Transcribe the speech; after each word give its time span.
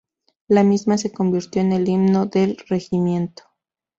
La 0.47 0.63
misma 0.63 0.97
se 0.97 1.11
convirtió 1.11 1.61
en 1.61 1.73
el 1.73 1.87
himno 1.87 2.25
del 2.25 2.57
Regimiento. 2.67 3.43